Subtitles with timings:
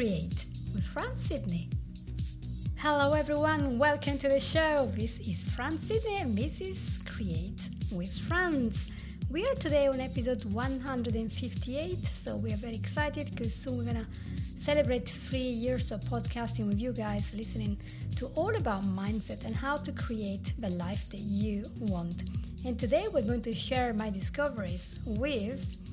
[0.00, 1.68] Create with Franz Sidney.
[2.78, 4.86] Hello, everyone, welcome to the show.
[4.96, 8.90] This is Franz Sidney and this is Create with Franz.
[9.30, 14.06] We are today on episode 158, so we are very excited because soon we're gonna
[14.32, 17.76] celebrate three years of podcasting with you guys, listening
[18.16, 22.14] to all about mindset and how to create the life that you want.
[22.64, 25.89] And today we're going to share my discoveries with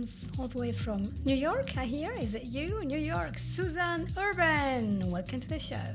[0.00, 2.10] comes all the way from New York, I hear.
[2.16, 3.36] Is it you, New York?
[3.36, 5.10] Susan Urban.
[5.10, 5.88] Welcome to the show.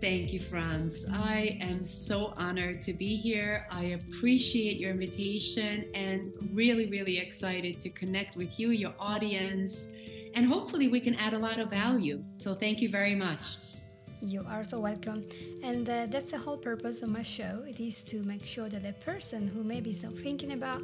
[0.00, 1.06] Thank you, Franz.
[1.12, 3.66] I am so honored to be here.
[3.70, 9.86] I appreciate your invitation and really, really excited to connect with you, your audience,
[10.34, 12.20] and hopefully we can add a lot of value.
[12.36, 13.46] So, thank you very much.
[14.20, 15.22] You are so welcome.
[15.62, 17.62] And uh, that's the whole purpose of my show.
[17.68, 20.82] It is to make sure that the person who maybe is not thinking about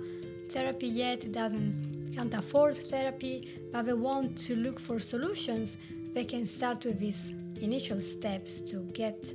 [0.50, 5.76] therapy yet, doesn't can't afford therapy, but they want to look for solutions,
[6.12, 9.32] they can start with these initial steps to get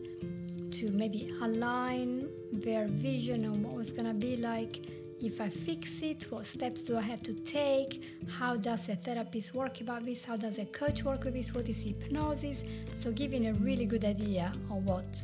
[0.71, 4.81] to maybe align their vision on what it's gonna be like
[5.21, 8.03] if I fix it, what steps do I have to take?
[8.37, 10.25] How does a therapist work about this?
[10.25, 11.53] How does a coach work with this?
[11.53, 12.63] What is hypnosis?
[12.93, 15.23] So, giving a really good idea of what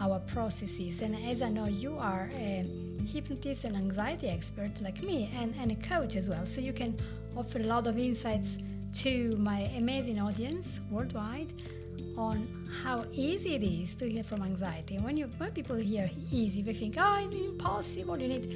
[0.00, 1.02] our process is.
[1.02, 2.64] And as I know, you are a
[3.06, 6.44] hypnotist and anxiety expert like me and, and a coach as well.
[6.44, 6.96] So you can
[7.36, 8.58] offer a lot of insights
[9.02, 11.52] to my amazing audience worldwide
[12.16, 12.46] on
[12.82, 14.98] how easy it is to heal from anxiety.
[14.98, 18.18] When you when people hear easy, they think, oh, it's impossible.
[18.18, 18.46] You need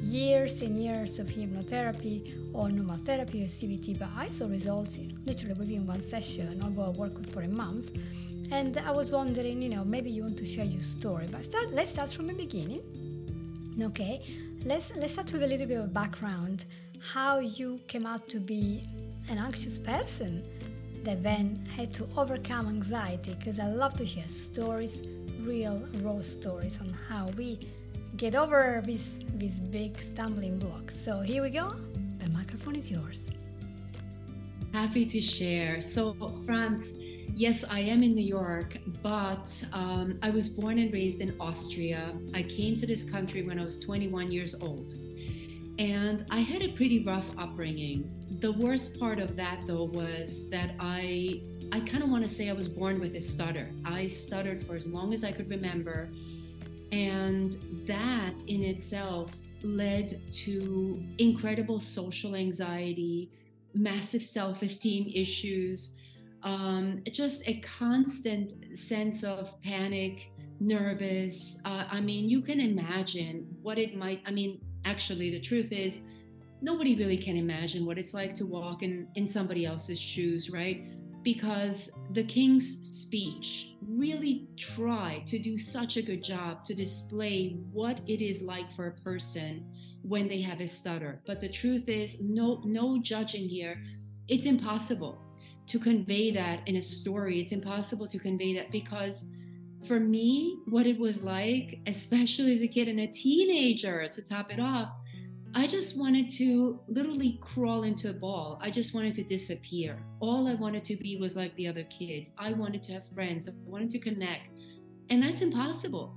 [0.00, 5.86] years and years of hypnotherapy or pneumotherapy or CBT, but I saw results literally within
[5.86, 7.90] one session, although I worked for a month.
[8.50, 11.72] And I was wondering, you know, maybe you want to share your story, but start.
[11.72, 12.80] Let's start from the beginning
[13.80, 14.20] Okay,
[14.66, 16.66] let's let's start with a little bit of background.
[17.00, 18.86] How you came out to be
[19.30, 20.42] an anxious person
[21.04, 23.34] that then had to overcome anxiety.
[23.38, 25.02] Because I love to share stories,
[25.40, 27.58] real raw stories on how we
[28.16, 30.94] get over these these big stumbling blocks.
[30.94, 31.70] So here we go.
[32.18, 33.30] The microphone is yours.
[34.72, 35.80] Happy to share.
[35.82, 36.14] So,
[36.46, 36.94] Franz,
[37.34, 42.14] Yes, I am in New York, but um, I was born and raised in Austria.
[42.34, 44.94] I came to this country when I was 21 years old.
[45.78, 48.04] And I had a pretty rough upbringing.
[48.40, 51.40] The worst part of that, though, was that I,
[51.72, 53.66] I kind of want to say I was born with a stutter.
[53.82, 56.10] I stuttered for as long as I could remember.
[56.92, 57.54] And
[57.86, 59.32] that in itself
[59.64, 63.30] led to incredible social anxiety,
[63.72, 65.96] massive self esteem issues
[66.42, 71.60] um, just a constant sense of panic, nervous.
[71.64, 74.22] Uh, I mean, you can imagine what it might.
[74.26, 76.02] I mean, actually, the truth is,
[76.60, 80.84] nobody really can imagine what it's like to walk in in somebody else's shoes, right?
[81.22, 88.00] Because the king's speech really tried to do such a good job to display what
[88.08, 89.64] it is like for a person
[90.02, 91.20] when they have a stutter.
[91.26, 93.80] But the truth is, no, no judging here.
[94.26, 95.18] It's impossible
[95.72, 97.40] to convey that in a story.
[97.40, 99.30] It's impossible to convey that because
[99.86, 104.52] for me, what it was like, especially as a kid and a teenager, to top
[104.52, 104.92] it off,
[105.54, 108.58] I just wanted to literally crawl into a ball.
[108.60, 110.04] I just wanted to disappear.
[110.20, 112.34] All I wanted to be was like the other kids.
[112.38, 113.48] I wanted to have friends.
[113.48, 114.48] I wanted to connect.
[115.08, 116.14] And that's impossible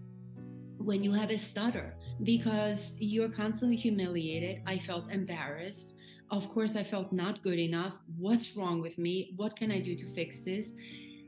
[0.79, 4.63] when you have a stutter because you're constantly humiliated.
[4.67, 5.95] I felt embarrassed.
[6.31, 7.94] Of course, I felt not good enough.
[8.18, 9.34] What's wrong with me?
[9.36, 10.74] What can I do to fix this?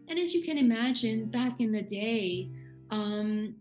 [0.08, 2.50] And as you can imagine, back in the day,
[2.90, 3.56] um,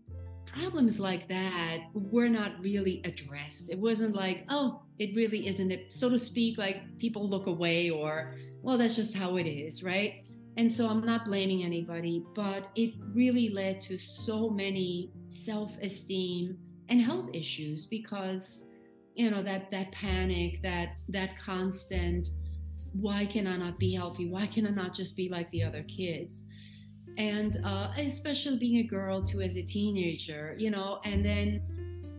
[0.45, 3.71] problems like that were not really addressed.
[3.71, 7.89] It wasn't like, oh, it really isn't it, so to speak, like people look away
[7.89, 10.27] or, well, that's just how it is, right?
[10.57, 16.57] And so I'm not blaming anybody, but it really led to so many self esteem
[16.89, 18.67] and health issues because
[19.17, 22.29] you know that that panic that that constant
[22.93, 24.27] why can i not be healthy?
[24.27, 26.45] Why can i not just be like the other kids?
[27.17, 31.61] And uh, especially being a girl too as a teenager you know and then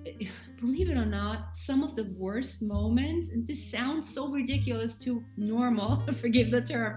[0.61, 5.23] believe it or not some of the worst moments and this sounds so ridiculous to
[5.37, 6.97] normal forgive the term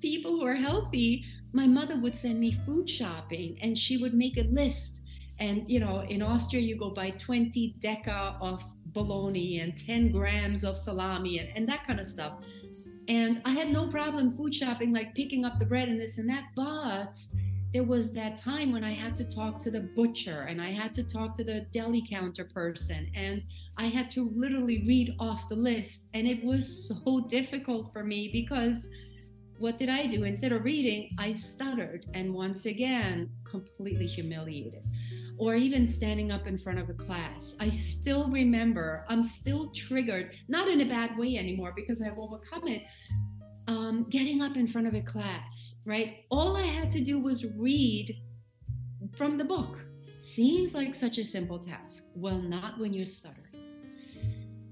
[0.00, 4.36] people who are healthy my mother would send me food shopping and she would make
[4.36, 5.02] a list.
[5.38, 8.62] And you know in austria you go buy 20 deca of
[8.96, 12.32] bologna and 10 grams of salami and, and that kind of stuff.
[13.08, 16.28] And I had no problem food shopping, like picking up the bread and this and
[16.30, 16.46] that.
[16.56, 17.18] But
[17.72, 20.94] there was that time when I had to talk to the butcher and I had
[20.94, 23.44] to talk to the deli counter person and
[23.76, 26.08] I had to literally read off the list.
[26.14, 28.88] And it was so difficult for me because
[29.58, 30.24] what did I do?
[30.24, 34.84] Instead of reading, I stuttered and once again, completely humiliated.
[35.38, 37.56] Or even standing up in front of a class.
[37.60, 42.68] I still remember, I'm still triggered, not in a bad way anymore because I've overcome
[42.68, 42.84] it,
[43.68, 46.24] um, getting up in front of a class, right?
[46.30, 48.16] All I had to do was read
[49.16, 49.78] from the book.
[50.20, 52.04] Seems like such a simple task.
[52.14, 53.42] Well, not when you're stuttering.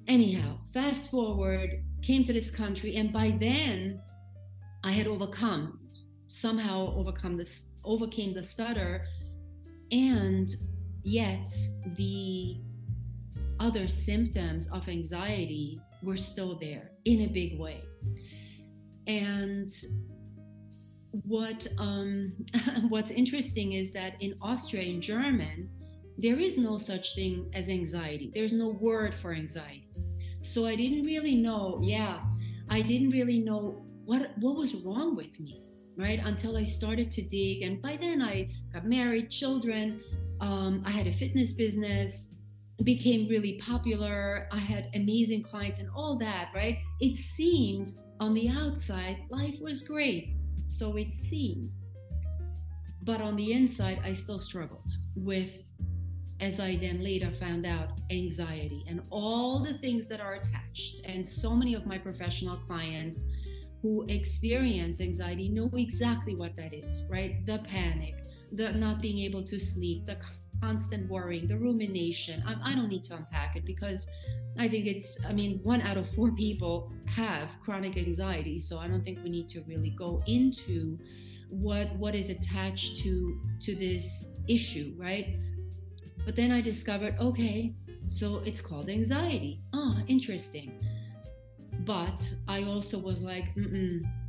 [0.06, 4.00] Anyhow, fast forward, came to this country, and by then
[4.84, 5.80] I had overcome,
[6.28, 9.06] somehow overcome this, overcame the stutter,
[9.90, 10.48] and
[11.02, 11.50] yet
[11.96, 12.58] the
[13.60, 17.82] other symptoms of anxiety were still there in a big way
[19.06, 19.68] and
[21.22, 22.32] what um,
[22.88, 25.70] what's interesting is that in Austria, in German,
[26.18, 28.30] there is no such thing as anxiety.
[28.34, 29.88] There's no word for anxiety.
[30.42, 31.78] So I didn't really know.
[31.82, 32.20] Yeah,
[32.68, 35.60] I didn't really know what what was wrong with me,
[35.96, 36.20] right?
[36.24, 40.00] Until I started to dig, and by then I got married, children.
[40.40, 42.36] Um, I had a fitness business,
[42.82, 44.48] became really popular.
[44.50, 46.78] I had amazing clients and all that, right?
[47.00, 50.34] It seemed on the outside, life was great,
[50.66, 51.76] so it seemed.
[53.04, 55.62] But on the inside, I still struggled with,
[56.40, 61.00] as I then later found out, anxiety and all the things that are attached.
[61.04, 63.26] And so many of my professional clients
[63.84, 67.44] who experience anxiety know exactly what that is, right?
[67.44, 70.16] The panic, the not being able to sleep, the
[70.62, 72.42] constant worrying, the rumination.
[72.46, 74.08] I, I don't need to unpack it because
[74.56, 78.58] I think it's, I mean, one out of four people have chronic anxiety.
[78.58, 80.98] So I don't think we need to really go into
[81.50, 85.36] what what is attached to to this issue, right?
[86.24, 87.74] But then I discovered, okay,
[88.08, 89.60] so it's called anxiety.
[89.74, 90.72] Ah, oh, interesting.
[91.84, 93.46] But I also was like,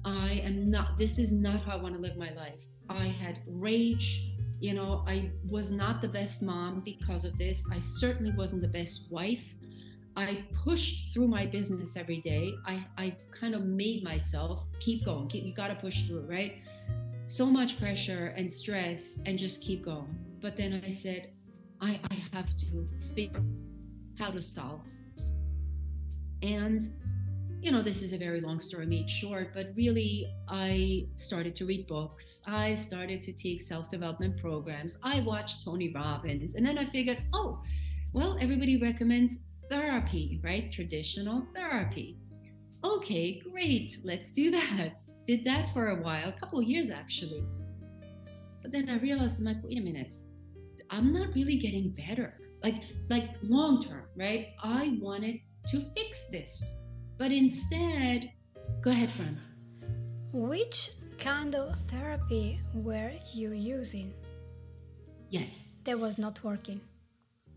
[0.06, 2.58] I am not, this is not how I want to live my life.
[2.90, 4.26] I had rage.
[4.60, 7.64] You know, I was not the best mom because of this.
[7.72, 9.54] I certainly wasn't the best wife.
[10.18, 12.54] I pushed through my business every day.
[12.66, 15.28] I, I kind of made myself keep going.
[15.28, 16.60] Keep, you got to push through, right?
[17.28, 20.16] So much pressure and stress, and just keep going.
[20.42, 21.32] But then I said,
[21.82, 23.46] I, I have to figure out
[24.18, 24.82] how to solve
[25.14, 25.34] this.
[26.42, 26.88] And,
[27.66, 31.66] you know, this is a very long story made short, but really, I started to
[31.66, 32.44] read books.
[32.46, 35.00] I started to take self development programs.
[35.02, 36.54] I watched Tony Robbins.
[36.54, 37.64] And then I figured, oh,
[38.14, 40.72] well, everybody recommends therapy, right?
[40.72, 42.20] Traditional therapy.
[42.84, 43.98] Okay, great.
[44.04, 45.02] Let's do that.
[45.26, 47.44] Did that for a while, a couple of years actually.
[48.62, 50.12] But then I realized I'm like, wait a minute,
[50.92, 52.38] I'm not really getting better.
[52.62, 54.50] Like, like long term, right?
[54.62, 55.40] I wanted
[55.70, 56.78] to fix this.
[57.18, 58.32] But instead,
[58.82, 59.72] go ahead, Franz.
[60.34, 64.14] Which kind of therapy were you using?
[65.30, 65.82] Yes.
[65.86, 66.82] That was not working.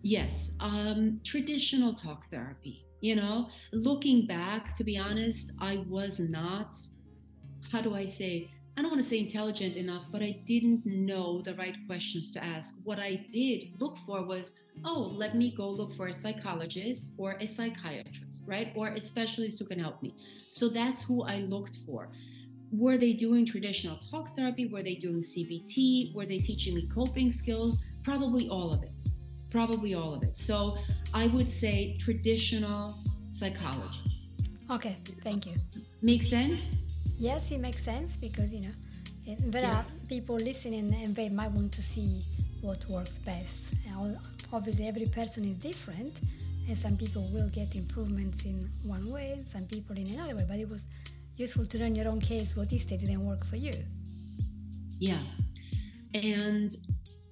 [0.02, 2.84] Yes, um, traditional talk therapy.
[3.00, 6.76] You know, looking back, to be honest, I was not,
[7.72, 11.40] how do I say, I don't want to say intelligent enough, but I didn't know
[11.40, 12.76] the right questions to ask.
[12.84, 14.54] What I did look for was,
[14.84, 18.72] oh, let me go look for a psychologist or a psychiatrist, right?
[18.76, 20.14] Or a specialist who can help me.
[20.38, 22.08] So that's who I looked for.
[22.70, 24.66] Were they doing traditional talk therapy?
[24.66, 26.14] Were they doing CBT?
[26.14, 27.82] Were they teaching me coping skills?
[28.04, 28.92] Probably all of it
[29.50, 30.36] probably all of it.
[30.36, 30.74] So
[31.14, 32.92] I would say traditional
[33.30, 34.00] psychology.
[34.70, 35.54] Okay, thank you.
[36.02, 36.97] Make sense?
[37.18, 38.70] Yes, it makes sense because you know
[39.46, 39.78] there yeah.
[39.78, 42.20] are people listening and they might want to see
[42.62, 43.80] what works best.
[43.88, 44.16] And
[44.52, 46.20] obviously, every person is different,
[46.68, 50.44] and some people will get improvements in one way, some people in another way.
[50.48, 50.86] But it was
[51.36, 53.72] useful to learn your own case what is that didn't work for you.
[55.00, 55.18] Yeah,
[56.14, 56.74] and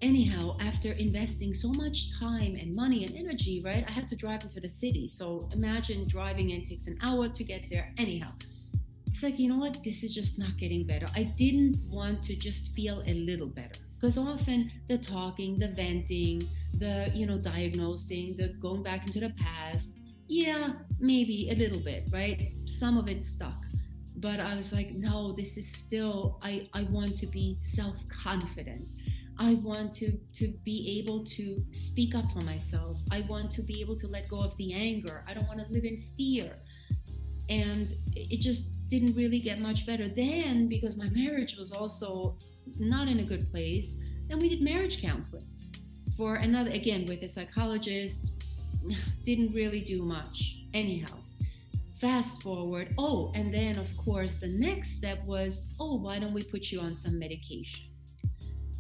[0.03, 4.43] anyhow, after investing so much time and money and energy, right, I had to drive
[4.43, 5.07] into the city.
[5.07, 7.93] So imagine driving and takes an hour to get there.
[7.99, 8.33] Anyhow,
[9.17, 9.79] it's like, you know what?
[9.83, 11.07] This is just not getting better.
[11.17, 16.43] I didn't want to just feel a little better because often the talking, the venting,
[16.75, 19.97] the, you know, diagnosing, the going back into the past,
[20.29, 20.71] yeah,
[21.01, 22.43] maybe a little bit, right?
[22.67, 23.65] Some of it stuck.
[24.19, 28.87] But I was like, no, this is still, I, I want to be self confident.
[29.39, 32.99] I want to to be able to speak up for myself.
[33.11, 35.25] I want to be able to let go of the anger.
[35.27, 36.45] I don't want to live in fear.
[37.49, 40.09] And it just didn't really get much better.
[40.09, 42.37] Then, because my marriage was also
[42.79, 45.45] not in a good place, then we did marriage counseling
[46.17, 48.43] for another, again, with a psychologist.
[49.25, 50.65] Didn't really do much.
[50.73, 51.15] Anyhow,
[52.01, 52.95] fast forward.
[52.99, 56.81] Oh, and then, of course, the next step was, oh, why don't we put you
[56.81, 57.91] on some medication?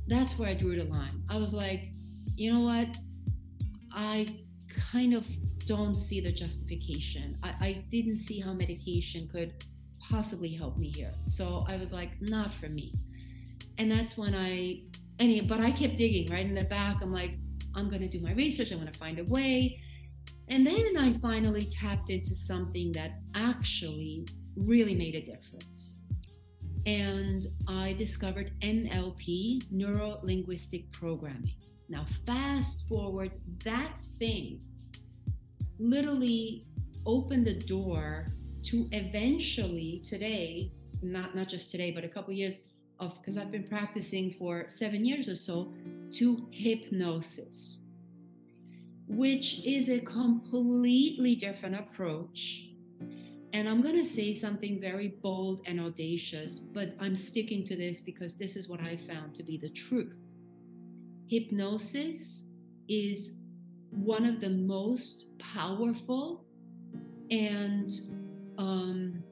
[0.08, 1.22] That's where I drew the line.
[1.30, 1.92] I was like,
[2.36, 2.96] you know what?
[3.92, 4.26] I
[4.92, 5.28] kind of
[5.66, 7.36] don't see the justification.
[7.42, 9.52] I, I didn't see how medication could
[10.10, 11.12] possibly help me here.
[11.26, 12.92] So I was like, not for me.
[13.78, 14.80] And that's when I,
[15.18, 16.96] any, but I kept digging right in the back.
[17.02, 17.36] I'm like,
[17.74, 18.72] I'm going to do my research.
[18.72, 19.80] I'm going to find a way.
[20.48, 26.00] And then I finally tapped into something that actually really made a difference.
[26.86, 31.54] And I discovered NLP, Neuro Linguistic Programming.
[31.88, 33.32] Now, fast forward,
[33.64, 34.60] that thing
[35.78, 36.62] literally
[37.04, 38.24] opened the door
[38.66, 42.60] to eventually today, not, not just today, but a couple years
[42.98, 45.72] of, because I've been practicing for seven years or so,
[46.14, 47.80] to hypnosis,
[49.06, 52.70] which is a completely different approach.
[53.52, 58.00] And I'm going to say something very bold and audacious, but I'm sticking to this
[58.00, 60.32] because this is what I found to be the truth.
[61.28, 62.46] Hypnosis
[62.88, 63.36] is
[63.90, 66.44] one of the most powerful
[67.30, 67.90] and
[68.58, 69.22] um,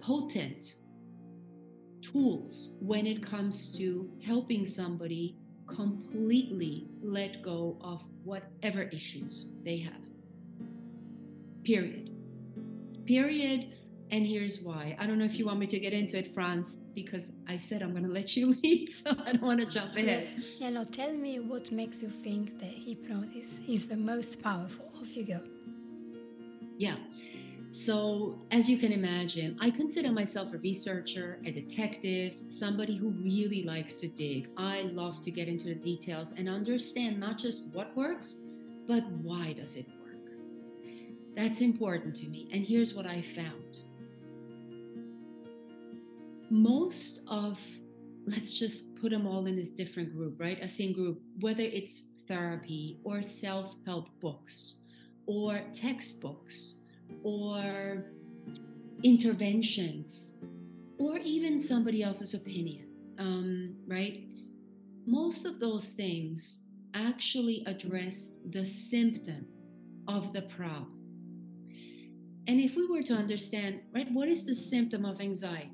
[0.00, 0.76] potent
[2.02, 9.94] tools when it comes to helping somebody completely let go of whatever issues they have.
[11.64, 12.10] Period.
[13.06, 13.72] Period.
[14.10, 14.94] And here's why.
[14.98, 17.82] I don't know if you want me to get into it, Franz, because I said
[17.82, 20.06] I'm going to let you lead, so I don't want to jump ahead.
[20.06, 20.60] Yes.
[20.60, 24.90] Yeah, no, tell me what makes you think that hypnosis is the most powerful.
[25.00, 25.40] Off you go.
[26.76, 26.96] Yeah.
[27.72, 33.62] So, as you can imagine, I consider myself a researcher, a detective, somebody who really
[33.62, 34.50] likes to dig.
[34.58, 38.42] I love to get into the details and understand not just what works,
[38.86, 40.20] but why does it work.
[41.34, 42.50] That's important to me.
[42.52, 43.80] And here's what I found.
[46.50, 47.58] Most of
[48.26, 50.62] let's just put them all in this different group, right?
[50.62, 54.82] A same group, whether it's therapy or self-help books
[55.24, 56.81] or textbooks
[57.22, 58.04] or
[59.02, 60.34] interventions
[60.98, 62.86] or even somebody else's opinion,
[63.18, 64.24] um, right?
[65.06, 66.62] Most of those things
[66.94, 69.46] actually address the symptom
[70.08, 70.98] of the problem.
[72.46, 75.70] And if we were to understand, right, what is the symptom of anxiety?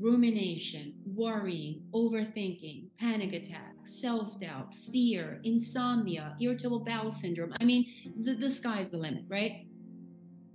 [0.00, 7.52] Rumination, worrying, overthinking, panic attacks, self doubt, fear, insomnia, irritable bowel syndrome.
[7.60, 7.86] I mean,
[8.20, 9.66] the, the sky's the limit, right?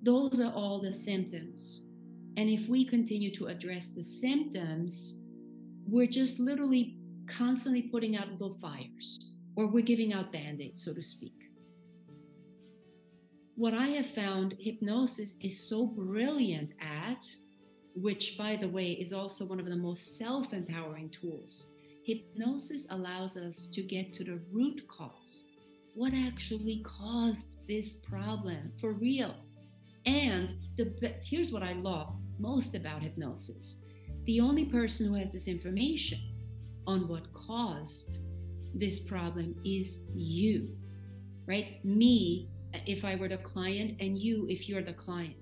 [0.03, 1.88] Those are all the symptoms.
[2.36, 5.19] And if we continue to address the symptoms,
[5.88, 10.93] we're just literally constantly putting out little fires, or we're giving out band aids, so
[10.93, 11.50] to speak.
[13.55, 17.25] What I have found hypnosis is so brilliant at,
[17.95, 21.72] which, by the way, is also one of the most self empowering tools.
[22.05, 25.45] Hypnosis allows us to get to the root cause.
[25.93, 29.36] What actually caused this problem for real?
[30.05, 33.77] And the here's what I love most about hypnosis.
[34.25, 36.19] The only person who has this information
[36.88, 38.22] on what caused
[38.74, 40.75] this problem is you.
[41.45, 41.83] Right?
[41.83, 42.50] Me
[42.88, 45.36] if I were the client and you if you're the client.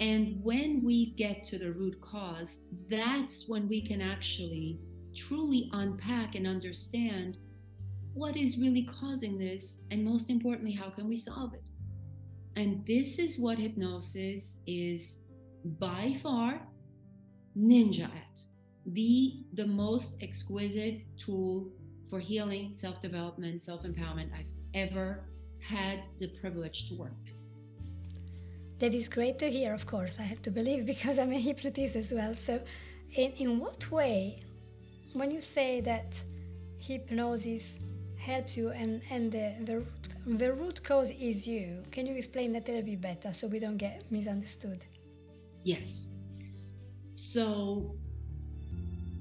[0.00, 4.80] And when we get to the root cause, that's when we can actually
[5.14, 7.38] truly unpack and understand
[8.14, 11.62] what is really causing this and most importantly how can we solve it
[12.56, 15.18] and this is what hypnosis is
[15.64, 16.60] by far
[17.58, 18.40] ninja at.
[18.86, 21.70] The, the most exquisite tool
[22.10, 25.24] for healing, self development, self empowerment I've ever
[25.60, 27.12] had the privilege to work.
[28.80, 31.96] That is great to hear, of course, I have to believe because I'm a hypnotist
[31.96, 32.34] as well.
[32.34, 32.62] So,
[33.16, 34.44] in, in what way,
[35.12, 36.22] when you say that
[36.78, 37.80] hypnosis
[38.18, 39.86] helps you and, and the, the
[40.26, 41.82] the root cause is you.
[41.90, 44.84] Can you explain that a little bit better so we don't get misunderstood?
[45.64, 46.08] Yes.
[47.14, 47.96] So,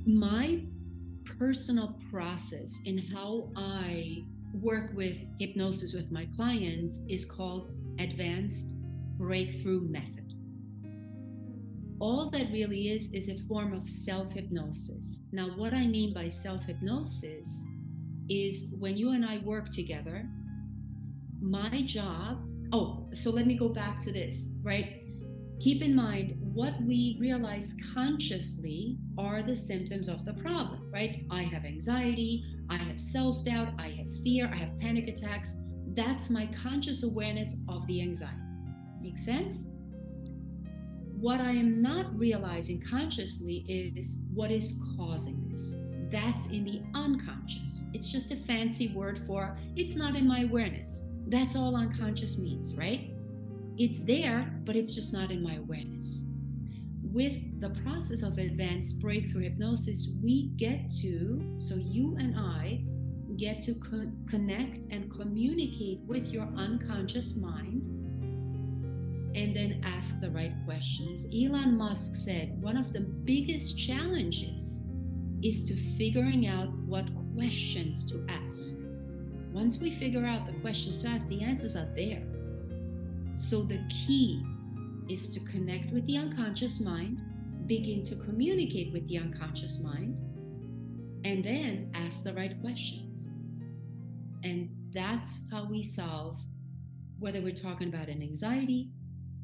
[0.06, 0.62] my
[1.38, 8.76] personal process in how I work with hypnosis with my clients is called Advanced
[9.18, 10.34] Breakthrough Method.
[12.00, 15.26] All that really is is a form of self hypnosis.
[15.32, 17.66] Now, what I mean by self hypnosis
[18.30, 20.28] is when you and I work together,
[21.44, 25.04] my job, oh, so let me go back to this, right?
[25.64, 31.26] keep in mind what we realize consciously are the symptoms of the problem, right?
[31.32, 35.58] I have anxiety, I have self doubt, I have fear, I have panic attacks.
[35.96, 38.36] That's my conscious awareness of the anxiety.
[39.02, 39.68] Make sense?
[41.18, 45.78] What I am not realizing consciously is what is causing this.
[46.12, 47.84] That's in the unconscious.
[47.94, 51.06] It's just a fancy word for it's not in my awareness.
[51.28, 53.12] That's all unconscious means, right?
[53.78, 56.26] It's there, but it's just not in my awareness.
[57.02, 62.84] With the process of advanced breakthrough hypnosis, we get to, so you and I
[63.38, 67.86] get to co- connect and communicate with your unconscious mind
[69.36, 71.28] and then ask the right questions.
[71.34, 74.84] Elon Musk said one of the biggest challenges
[75.42, 78.78] is to figuring out what questions to ask.
[79.54, 82.24] Once we figure out the questions to ask, the answers are there.
[83.36, 84.44] So the key
[85.08, 87.22] is to connect with the unconscious mind,
[87.68, 90.18] begin to communicate with the unconscious mind,
[91.24, 93.30] and then ask the right questions.
[94.44, 96.42] And that's how we solve
[97.20, 98.90] whether we're talking about an anxiety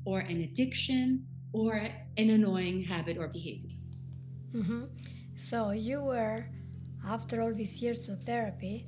[0.05, 1.75] or an addiction or
[2.17, 3.77] an annoying habit or behavior.
[4.53, 4.85] Mm-hmm.
[5.35, 6.49] So you were,
[7.07, 8.87] after all these years of therapy,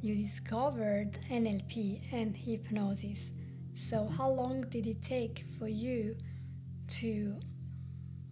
[0.00, 3.32] you discovered NLP and hypnosis.
[3.74, 6.16] So, how long did it take for you
[6.98, 7.40] to,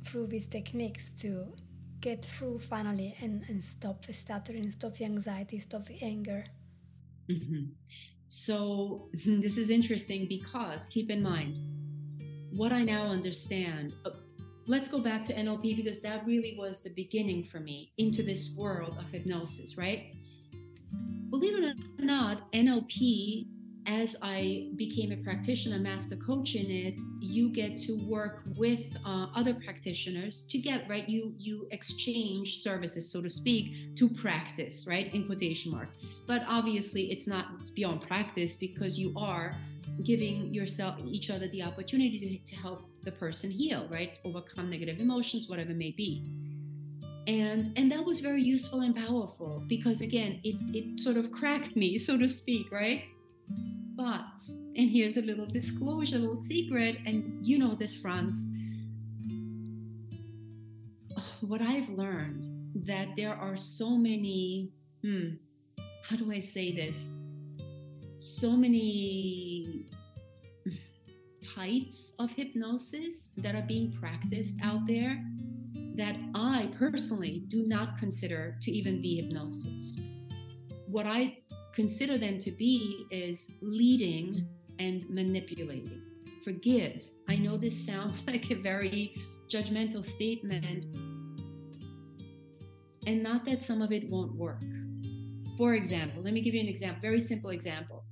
[0.04, 1.54] through these techniques, to
[2.00, 6.44] get through finally and, and stop the stuttering, stop the anxiety, stop the anger?
[7.28, 7.64] Mm-hmm.
[8.28, 11.58] So, this is interesting because keep in mind,
[12.54, 14.10] what I now understand, uh,
[14.66, 18.54] let's go back to NLP because that really was the beginning for me into this
[18.56, 20.14] world of hypnosis, right?
[21.30, 23.46] Believe it or not, NLP
[23.86, 29.28] as I became a practitioner, master coach in it, you get to work with uh,
[29.34, 31.08] other practitioners to get right.
[31.08, 35.12] You you exchange services, so to speak, to practice, right?
[35.14, 35.88] In quotation mark.
[36.26, 39.52] But obviously, it's not it's beyond practice because you are
[40.02, 44.18] giving yourself each other the opportunity to, to help the person heal, right?
[44.24, 46.24] Overcome negative emotions, whatever it may be
[47.26, 51.74] and and that was very useful and powerful because again it it sort of cracked
[51.76, 53.04] me so to speak right
[53.96, 54.42] but,
[54.76, 58.46] and here's a little disclosure, a little secret, and you know this, Franz.
[61.40, 64.70] What I've learned that there are so many,
[65.02, 65.36] hmm,
[66.04, 67.08] how do I say this?
[68.18, 69.86] So many
[71.42, 75.18] types of hypnosis that are being practiced out there
[75.96, 79.98] that I personally do not consider to even be hypnosis.
[80.88, 81.38] What I
[81.74, 84.46] consider them to be is leading
[84.78, 86.02] and manipulating.
[86.44, 87.02] Forgive.
[87.28, 89.14] I know this sounds like a very
[89.48, 90.86] judgmental statement,
[93.06, 94.62] and not that some of it won't work.
[95.56, 98.04] For example, let me give you an example, very simple example.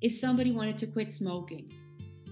[0.00, 1.72] If somebody wanted to quit smoking,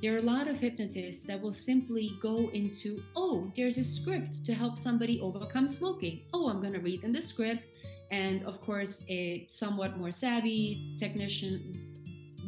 [0.02, 4.44] there are a lot of hypnotists that will simply go into, oh, there's a script
[4.44, 6.22] to help somebody overcome smoking.
[6.34, 7.64] Oh, I'm going to read them the script
[8.12, 11.58] and of course, a somewhat more savvy technician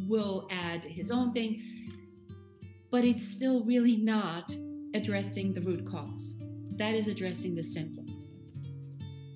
[0.06, 1.62] will add his own thing,
[2.90, 4.54] but it's still really not
[4.94, 6.36] addressing the root cause.
[6.76, 8.04] That is addressing the symptom.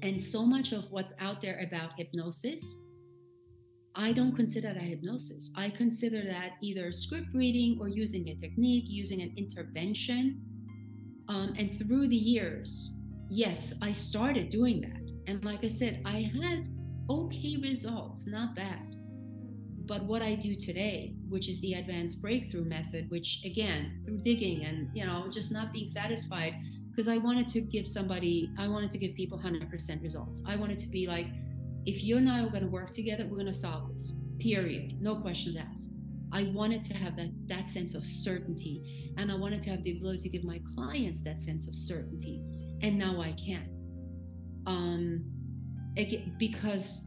[0.03, 2.77] And so much of what's out there about hypnosis,
[3.99, 5.51] I don't consider that hypnosis.
[5.57, 10.41] I consider that either script reading or using a technique, using an intervention.
[11.29, 15.11] Um, and through the years, yes, I started doing that.
[15.27, 16.69] And like I said, I had
[17.11, 18.95] okay results, not bad.
[19.85, 24.65] But what I do today, which is the advanced breakthrough method, which again, through digging
[24.65, 26.55] and, you know, just not being satisfied,
[26.91, 30.41] because I wanted to give somebody, I wanted to give people 100% results.
[30.47, 31.27] I wanted to be like,
[31.89, 35.01] if you and I are going to work together, we're going to solve this, period.
[35.01, 35.95] No questions asked.
[36.31, 39.15] I wanted to have that, that sense of certainty.
[39.17, 42.43] And I wanted to have the ability to give my clients that sense of certainty.
[42.83, 43.71] And now I can
[44.67, 45.25] um,
[46.39, 47.05] because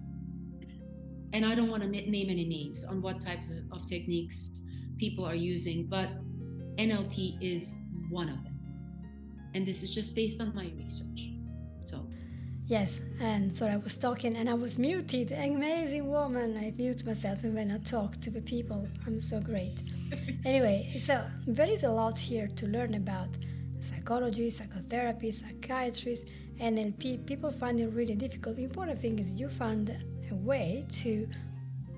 [1.33, 4.63] and I don't want to name any names on what types of techniques
[4.97, 6.09] people are using, but
[6.75, 7.75] NLP is
[8.09, 8.59] one of them.
[9.53, 11.29] And this is just based on my research.
[12.71, 15.33] Yes, and so I was talking and I was muted.
[15.33, 16.55] Amazing woman.
[16.57, 18.87] I mute myself and when I talk to the people.
[19.05, 19.83] I'm so great.
[20.45, 23.27] anyway, so there is a lot here to learn about
[23.81, 26.31] psychology, psychotherapy, psychiatrists,
[26.61, 28.55] NLP, people find it really difficult.
[28.55, 29.89] The important thing is you found
[30.31, 31.27] a way to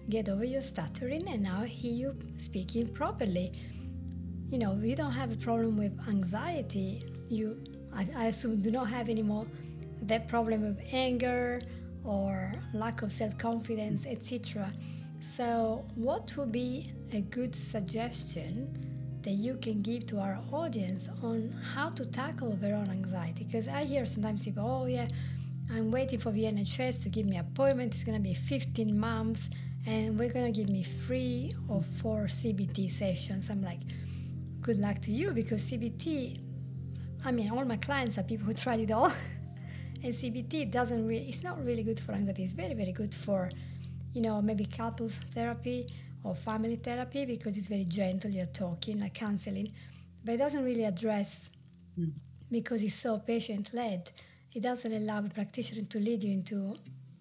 [0.09, 3.51] get over your stuttering and now hear you speaking properly.
[4.49, 7.63] you know, you don't have a problem with anxiety, you,
[7.95, 9.45] I, I assume, do not have anymore
[10.07, 11.61] that problem of anger
[12.03, 14.71] or lack of self confidence, etc.
[15.19, 21.55] So, what would be a good suggestion that you can give to our audience on
[21.73, 23.45] how to tackle their own anxiety?
[23.45, 25.07] Because I hear sometimes people, oh, yeah,
[25.71, 27.93] I'm waiting for the NHS to give me appointment.
[27.93, 29.49] It's going to be 15 months
[29.85, 33.49] and we're going to give me three or four CBT sessions.
[33.49, 33.79] I'm like,
[34.61, 36.39] good luck to you because CBT,
[37.25, 39.11] I mean, all my clients are people who tried it all.
[40.03, 42.43] and CBT doesn't really, it's not really good for anxiety.
[42.43, 43.49] It's very, very good for,
[44.13, 45.87] you know, maybe couples therapy
[46.23, 49.71] or family therapy because it's very gentle, you're talking, like counseling.
[50.25, 51.49] But it doesn't really address,
[51.97, 52.11] mm.
[52.51, 54.11] because it's so patient led,
[54.53, 56.75] it doesn't allow the practitioner to lead you into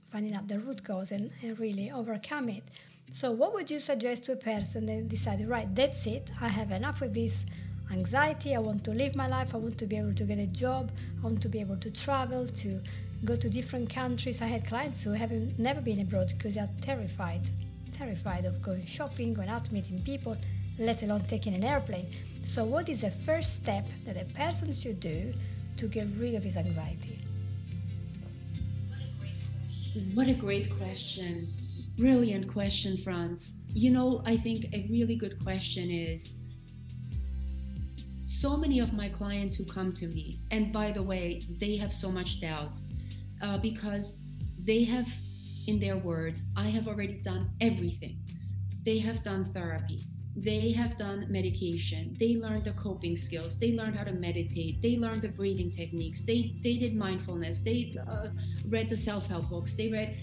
[0.05, 2.65] finding out the root cause and, and really overcome it.
[3.11, 6.71] So, what would you suggest to a person that decided, right, that's it, I have
[6.71, 7.45] enough with this
[7.93, 8.55] anxiety.
[8.55, 9.55] I want to live my life.
[9.55, 10.91] I want to be able to get a job.
[11.21, 12.81] I want to be able to travel, to
[13.25, 14.43] go to different countries.
[14.43, 17.51] I had clients who haven't never been abroad because they are terrified,
[17.93, 20.37] terrified of going shopping, going out, meeting people,
[20.79, 22.07] let alone taking an airplane.
[22.45, 25.33] So, what is the first step that a person should do
[25.77, 27.19] to get rid of his anxiety?
[30.15, 31.37] What a great question.
[31.99, 33.53] Brilliant question, Franz.
[33.75, 36.37] You know, I think a really good question is
[38.33, 41.93] so many of my clients who come to me, and by the way, they have
[41.93, 42.73] so much doubt
[43.43, 44.19] uh, because
[44.65, 45.07] they have,
[45.69, 48.17] in their words, I have already done everything.
[48.85, 50.01] They have done therapy,
[50.35, 54.97] they have done medication, they learned the coping skills, they learned how to meditate, they
[54.97, 58.29] learned the breathing techniques, they, they did mindfulness, they uh,
[58.71, 60.17] read the self help books, they read,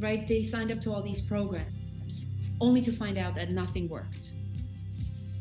[0.00, 4.32] right, they signed up to all these programs only to find out that nothing worked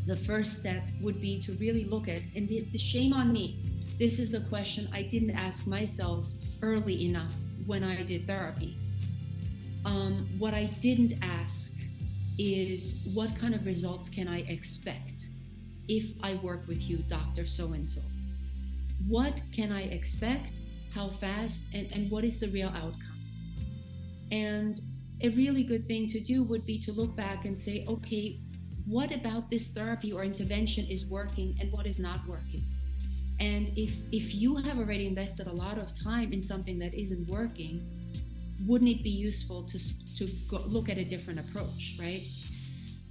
[0.06, 3.58] the first step would be to really look at, and the, the shame on me,
[4.00, 6.28] this is the question I didn't ask myself
[6.62, 7.34] early enough
[7.66, 8.76] when I did therapy.
[9.86, 11.74] Um, what I didn't ask
[12.40, 15.28] is what kind of results can I expect
[15.88, 17.46] if I work with you, Dr.
[17.46, 18.02] So and so?
[19.08, 20.60] What can I expect?
[20.94, 21.74] How fast?
[21.74, 23.18] And, and what is the real outcome?
[24.32, 24.80] And
[25.22, 28.38] a really good thing to do would be to look back and say, okay,
[28.86, 32.64] what about this therapy or intervention is working and what is not working?
[33.40, 37.30] And if if you have already invested a lot of time in something that isn't
[37.30, 37.82] working
[38.66, 39.78] wouldn't it be useful to
[40.18, 42.22] to go, look at a different approach right?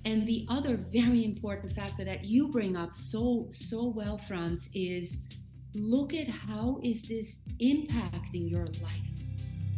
[0.05, 5.21] And the other very important factor that you bring up so so well franz is
[5.75, 9.09] look at how is this impacting your life?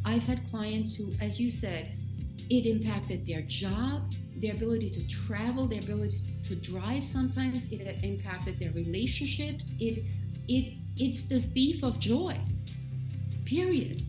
[0.04, 1.90] I've had clients who as you said
[2.50, 8.59] it impacted their job their ability to travel, their ability to drive sometimes, it impacted
[8.59, 9.75] their relationships.
[9.81, 10.05] It
[10.49, 12.38] it it's the thief of joy.
[13.44, 14.03] Period.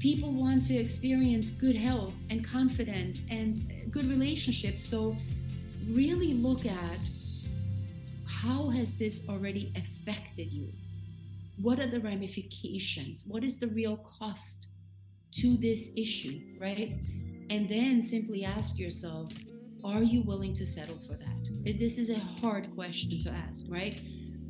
[0.00, 3.58] People want to experience good health and confidence and
[3.90, 4.82] good relationships.
[4.82, 5.16] So
[5.90, 6.98] really look at
[8.26, 10.68] how has this already affected you?
[11.60, 13.24] What are the ramifications?
[13.26, 14.68] What is the real cost
[15.32, 16.94] to this issue, right?
[17.50, 19.32] And then simply ask yourself,
[19.86, 21.78] are you willing to settle for that?
[21.78, 24.00] This is a hard question to ask, right?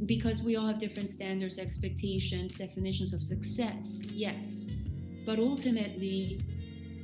[0.05, 4.69] Because we all have different standards, expectations, definitions of success, yes.
[5.25, 6.41] But ultimately,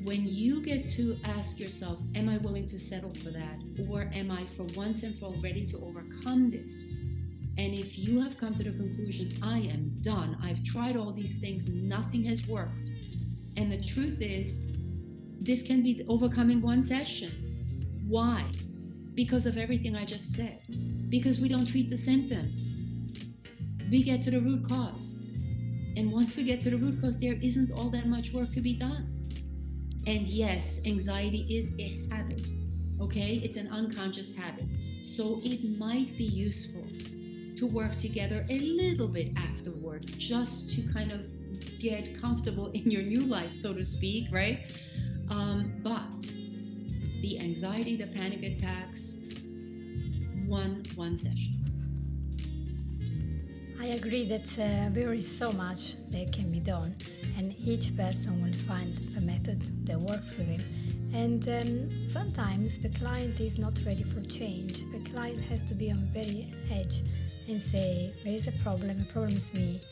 [0.05, 3.89] when you get to ask yourself, Am I willing to settle for that?
[3.89, 7.01] Or am I for once and for all ready to overcome this?
[7.59, 11.37] And if you have come to the conclusion, I am done, I've tried all these
[11.37, 12.91] things, nothing has worked.
[13.57, 14.69] And the truth is,
[15.39, 17.42] this can be overcome in one session.
[18.13, 18.45] Why?
[19.15, 20.59] Because of everything I just said.
[21.09, 22.69] Because we don't treat the symptoms.
[23.91, 25.15] We get to the root cause.
[25.97, 28.61] And once we get to the root cause, there isn't all that much work to
[28.61, 29.23] be done.
[30.07, 32.47] And yes, anxiety is a habit,
[33.01, 33.41] okay?
[33.43, 34.67] It's an unconscious habit.
[35.03, 36.85] So it might be useful
[37.57, 41.25] to work together a little bit afterward, just to kind of
[41.79, 44.71] get comfortable in your new life, so to speak, right?
[45.31, 46.13] Um, but
[47.53, 49.17] anxiety, the panic attacks,
[50.47, 51.53] one one session.
[53.79, 56.97] I agree that uh, there is so much that can be done,
[57.37, 60.65] and each person will find a method that works with him.
[61.13, 64.91] And um, sometimes the client is not ready for change.
[64.91, 67.03] The client has to be on very edge
[67.49, 69.83] and say, There is a problem, the problem is me,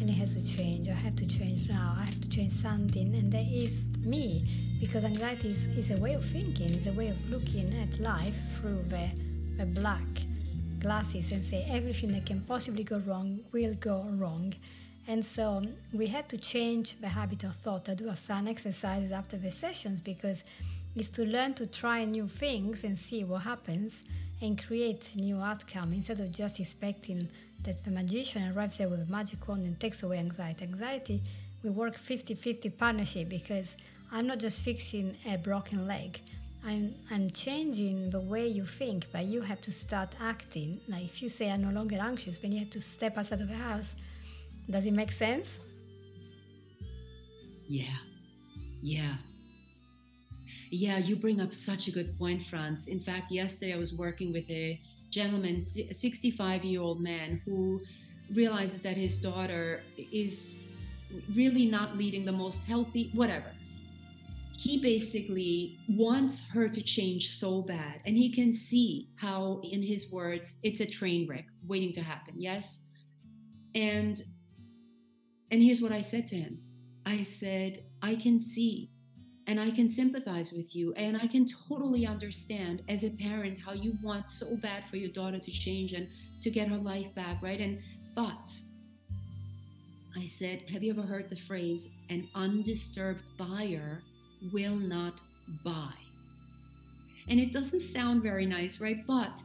[0.00, 0.88] and it has to change.
[0.88, 4.48] I have to change now, I have to change something, and that is me
[4.80, 8.36] because anxiety is, is a way of thinking, it's a way of looking at life
[8.54, 9.08] through the,
[9.58, 10.06] the black
[10.80, 14.54] glasses and say everything that can possibly go wrong will go wrong.
[15.06, 15.62] And so
[15.92, 17.88] we had to change the habit of thought.
[17.88, 20.44] I do some exercises after the sessions because
[20.96, 24.04] it's to learn to try new things and see what happens
[24.40, 27.28] and create new outcome instead of just expecting
[27.64, 30.64] that the magician arrives there with a magic wand and takes away anxiety.
[30.64, 31.20] Anxiety,
[31.62, 33.76] we work 50-50 partnership because
[34.12, 36.20] I'm not just fixing a broken leg.
[36.66, 40.80] I'm, I'm changing the way you think, but you have to start acting.
[40.88, 43.48] Like if you say I'm no longer anxious, then you have to step outside of
[43.48, 43.94] the house.
[44.68, 45.60] Does it make sense?
[47.68, 47.84] Yeah.
[48.82, 49.14] Yeah.
[50.70, 52.88] Yeah, you bring up such a good point, Franz.
[52.88, 54.78] In fact, yesterday I was working with a
[55.10, 57.80] gentleman, a 65 year old man, who
[58.34, 60.60] realizes that his daughter is
[61.34, 63.50] really not leading the most healthy, whatever.
[64.60, 68.02] He basically wants her to change so bad.
[68.04, 72.34] And he can see how, in his words, it's a train wreck waiting to happen.
[72.36, 72.82] Yes.
[73.74, 74.20] And
[75.50, 76.58] and here's what I said to him.
[77.06, 78.90] I said, I can see
[79.46, 83.72] and I can sympathize with you and I can totally understand as a parent how
[83.72, 86.06] you want so bad for your daughter to change and
[86.42, 87.60] to get her life back, right?
[87.60, 87.80] And
[88.14, 88.52] but
[90.16, 94.02] I said, have you ever heard the phrase an undisturbed buyer
[94.52, 95.20] will not
[95.64, 95.92] buy?
[97.28, 98.98] And it doesn't sound very nice, right?
[99.06, 99.42] But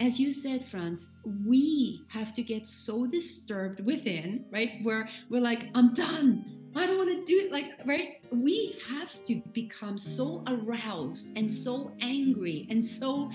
[0.00, 1.12] as you said, Franz,
[1.46, 4.80] we have to get so disturbed within, right?
[4.82, 6.44] Where we're like, I'm done.
[6.74, 7.52] I don't want to do it.
[7.52, 8.20] Like, right?
[8.30, 13.30] We have to become so aroused and so angry and so,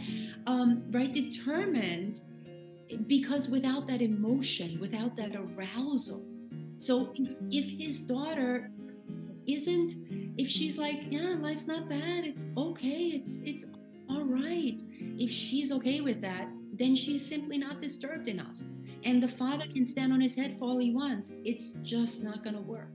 [0.46, 2.22] um, right, determined
[3.08, 6.26] because without that emotion, without that arousal.
[6.78, 8.72] So if, if his daughter
[9.48, 9.96] isn't,
[10.38, 13.66] if she's like, yeah, life's not bad, it's okay, it's it's
[14.10, 14.82] all right.
[15.18, 18.56] If she's okay with that, then she's simply not disturbed enough.
[19.04, 21.34] And the father can stand on his head for all he wants.
[21.44, 22.94] It's just not going to work.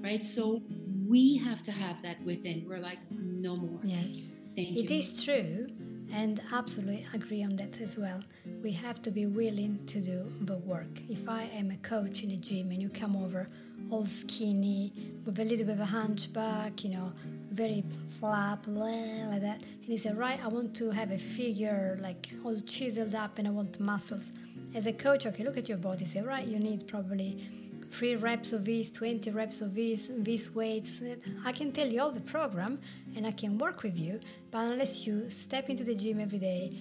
[0.00, 0.22] Right?
[0.22, 0.62] So
[1.06, 2.66] we have to have that within.
[2.68, 3.80] We're like, no more.
[3.82, 4.14] Yes.
[4.54, 4.98] Thank it you.
[4.98, 5.68] is true.
[6.12, 8.22] And absolutely agree on that as well.
[8.62, 11.00] We have to be willing to do the work.
[11.08, 13.50] If I am a coach in a gym and you come over
[13.90, 14.92] all skinny,
[15.24, 17.12] with a little bit of a hunchback, you know,
[17.50, 17.82] very
[18.18, 19.62] flap, like that.
[19.62, 23.48] And he said, right, I want to have a figure like all chiseled up and
[23.48, 24.32] I want muscles.
[24.74, 26.04] As a coach, okay, look at your body.
[26.04, 27.42] Say, right, you need probably
[27.88, 31.02] three reps of this, 20 reps of this, these weights.
[31.44, 32.80] I can tell you all the program
[33.16, 36.72] and I can work with you, but unless you step into the gym every day,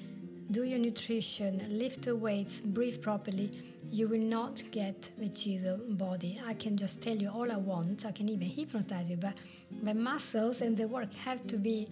[0.51, 3.51] do your nutrition, lift the weights, breathe properly,
[3.91, 6.39] you will not get the chisel body.
[6.45, 8.05] I can just tell you all I want.
[8.05, 9.35] I can even hypnotize you, but
[9.83, 11.87] the muscles and the work have to be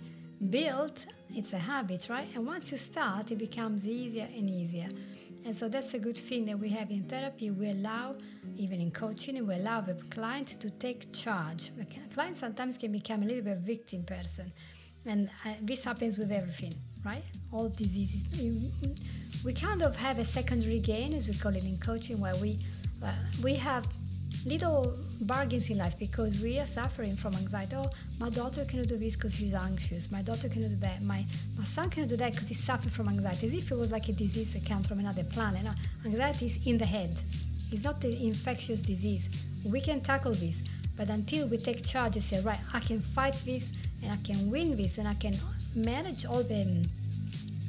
[0.50, 1.06] built.
[1.34, 2.28] It's a habit, right?
[2.36, 4.90] And once you start, it becomes easier and easier.
[5.46, 7.52] And so that's a good thing that we have in therapy.
[7.52, 8.16] We allow,
[8.58, 11.70] even in coaching, we allow the client to take charge.
[11.76, 14.52] The client sometimes can become a little bit a victim person.
[15.06, 16.74] And uh, this happens with everything,
[17.06, 17.24] right?
[17.52, 18.26] All diseases
[19.46, 22.58] we kind of have a secondary gain, as we call it in coaching, where we
[23.04, 23.12] uh,
[23.44, 23.86] we have
[24.48, 27.76] little bargains in life because we are suffering from anxiety.
[27.76, 27.84] Oh,
[28.20, 30.12] my daughter cannot do this because she's anxious.
[30.12, 31.02] My daughter cannot do that.
[31.04, 31.26] My,
[31.58, 33.48] my son cannot do that because he suffers from anxiety.
[33.48, 35.64] As if it was like a disease that comes from another planet.
[35.64, 35.72] No,
[36.06, 37.12] anxiety is in the head.
[37.72, 39.48] It's not an infectious disease.
[39.64, 40.64] We can tackle this.
[40.96, 44.50] But until we take charge and say, right, I can fight this and I can
[44.50, 45.34] win this and I can
[45.76, 46.82] manage all the um,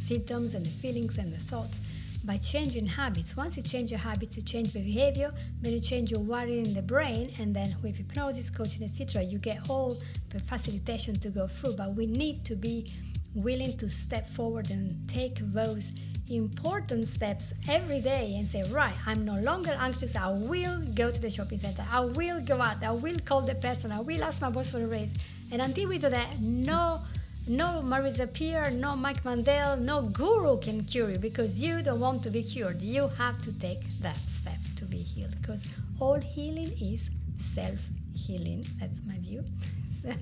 [0.00, 1.80] symptoms and the feelings and the thoughts
[2.26, 3.36] by changing habits.
[3.36, 6.74] Once you change your habits, you change the behavior, then you change your wiring in
[6.74, 9.94] the brain, and then with hypnosis, coaching, etc., you get all
[10.30, 11.76] the facilitation to go through.
[11.76, 12.92] But we need to be
[13.34, 15.92] willing to step forward and take those
[16.28, 20.16] important steps every day and say, right, I'm no longer anxious.
[20.16, 21.84] I will go to the shopping center.
[21.90, 22.82] I will go out.
[22.82, 23.92] I will call the person.
[23.92, 25.14] I will ask my boss for a raise.
[25.52, 27.02] And until we do that, no
[27.48, 32.22] no Marisa Peer, no Mike Mandel, no guru can cure you because you don't want
[32.24, 32.82] to be cured.
[32.82, 38.64] You have to take that step to be healed because all healing is self healing.
[38.80, 39.42] That's my view.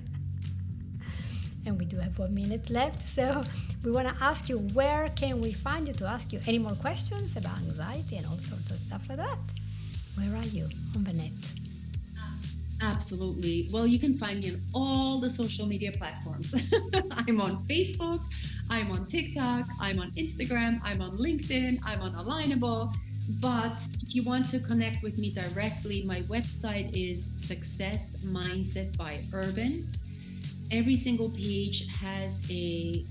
[1.65, 3.41] and we do have one minute left, so
[3.83, 6.75] we want to ask you where can we find you to ask you any more
[6.75, 9.39] questions about anxiety and all sorts of stuff like that.
[10.15, 11.54] Where are you on the net?
[12.85, 13.67] Absolutely.
[13.73, 16.53] Well, you can find me on all the social media platforms.
[17.27, 18.21] I'm on Facebook,
[18.69, 22.93] I'm on TikTok, I'm on Instagram, I'm on LinkedIn, I'm on Alignable.
[23.41, 29.19] But if you want to connect with me directly, my website is Success Mindset by
[29.33, 29.87] Urban.
[30.71, 33.03] Every single page has a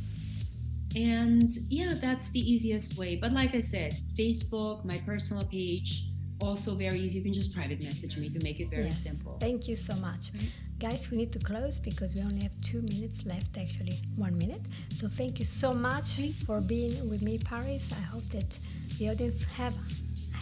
[0.97, 3.17] And yeah, that's the easiest way.
[3.17, 6.05] But like I said, Facebook, my personal page,
[6.43, 7.19] also very easy.
[7.19, 9.05] You can just private message me to make it very yes.
[9.05, 9.37] simple.
[9.41, 10.31] Thank you so much.
[10.79, 14.67] Guys, we need to close because we only have two minutes left, actually, one minute.
[14.91, 18.01] So thank you so much for being with me, Paris.
[18.01, 18.59] I hope that
[18.99, 19.77] the audience have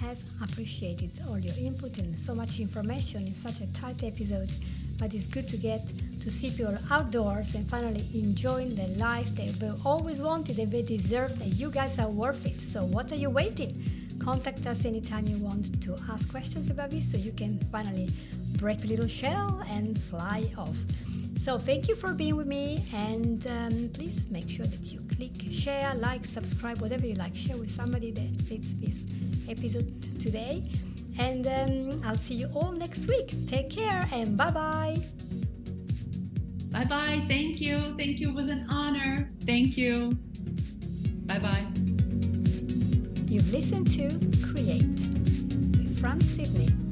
[0.03, 4.51] has appreciated all your input and so much information in such a tight episode.
[4.99, 9.87] But it's good to get to see people outdoors and finally enjoying the life they've
[9.87, 12.61] always wanted and they deserve, and you guys are worth it.
[12.61, 13.83] So, what are you waiting?
[14.23, 18.09] Contact us anytime you want to ask questions about this so you can finally
[18.59, 20.77] break a little shell and fly off.
[21.37, 25.33] So, thank you for being with me, and um, please make sure that you click
[25.51, 27.35] share, like, subscribe, whatever you like.
[27.35, 29.05] Share with somebody that fits this
[29.49, 30.63] episode today.
[31.19, 33.33] And um, I'll see you all next week.
[33.49, 34.99] Take care and bye bye.
[36.73, 37.21] Bye bye.
[37.27, 37.77] Thank you.
[37.77, 38.29] Thank you.
[38.29, 39.29] It was an honor.
[39.41, 40.13] Thank you.
[41.27, 41.80] Bye bye.
[43.31, 44.09] You've listened to
[44.53, 46.90] Create with Franz Sidney.